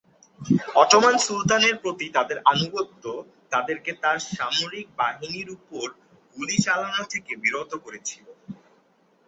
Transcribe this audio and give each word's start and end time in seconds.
Ottoman 0.75 1.15
সুলতানের 1.19 1.75
প্রতি 1.77 2.05
তাদের 2.09 2.37
আনুগত্য 2.51 3.03
তাদেরকে 3.51 3.91
তার 4.03 4.17
সামরিক 4.29 4.87
বাহিনীর 4.97 5.49
উপর 5.57 5.85
গুলি 6.37 6.57
চালানো 6.65 7.03
থেকে 7.13 7.31
বিরত 7.43 7.71
করেছিল। 7.85 8.25